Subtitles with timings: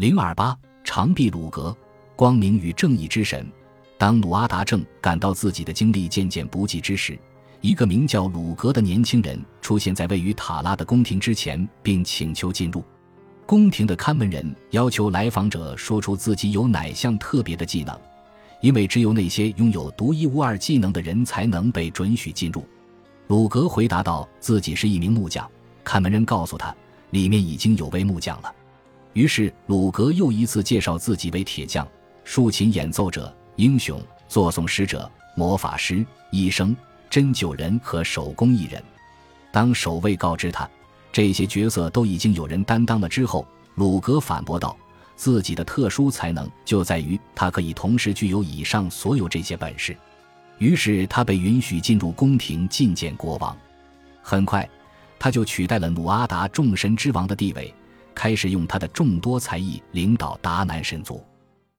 [0.00, 1.76] 零二八长臂鲁格，
[2.16, 3.46] 光明与正义之神。
[3.98, 7.18] 当努阿达正感到自己的精力渐渐不济之时，
[7.60, 12.82] 一个名叫鲁格的年轻人出现在位于塔拉的宫廷之前，并请求进入。
[13.44, 17.94] 宫廷的看门人要求来访者说出自己有哪项特别的技能，
[18.62, 22.64] 因为只有那些拥有独一无二技能的人才能被准许进入。
[23.26, 25.46] 鲁格回答道：“自己是一名木匠。”
[25.84, 26.74] 看门人告诉他，
[27.10, 28.50] 里面已经有位木匠了。
[29.12, 31.86] 于是鲁格又一次介绍自己为铁匠、
[32.24, 36.76] 竖琴演奏者、英雄、作颂使者、魔法师、医生。
[37.10, 38.80] 针灸人和手工艺人，
[39.50, 40.70] 当守卫告知他
[41.10, 44.76] 这些角色都已经有人担当了之后，鲁格反驳道
[45.16, 49.96] ：“自己的特殊才能就在于他可以同时具有以上所有这些本事。”
[50.58, 53.58] 于是他被允许进入宫廷觐见国王。
[54.22, 54.70] 很快，
[55.18, 57.74] 他就取代了努阿达众神之王的地位，
[58.14, 61.24] 开始用他的众多才艺领导达南神族。